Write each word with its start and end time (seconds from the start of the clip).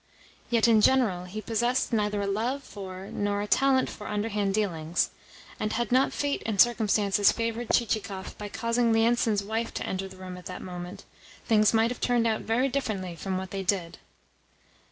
Yet, 0.49 0.67
in 0.67 0.81
general, 0.81 1.25
he 1.25 1.43
possessed 1.43 1.93
neither 1.93 2.23
a 2.23 2.25
love 2.25 2.63
for 2.63 3.11
nor 3.13 3.39
a 3.39 3.45
talent 3.45 3.87
for 3.87 4.07
underhand 4.07 4.55
dealings, 4.55 5.11
and, 5.59 5.73
had 5.73 5.91
not 5.91 6.11
fate 6.11 6.41
and 6.43 6.59
circumstances 6.59 7.31
favoured 7.31 7.69
Chichikov 7.69 8.35
by 8.39 8.49
causing 8.49 8.91
Lienitsin's 8.91 9.43
wife 9.43 9.71
to 9.75 9.85
enter 9.85 10.07
the 10.07 10.17
room 10.17 10.37
at 10.37 10.47
that 10.47 10.63
moment, 10.63 11.05
things 11.45 11.71
might 11.71 11.91
have 11.91 12.01
turned 12.01 12.25
out 12.25 12.41
very 12.41 12.67
differently 12.67 13.15
from 13.15 13.37
what 13.37 13.51
they 13.51 13.61
did. 13.61 13.99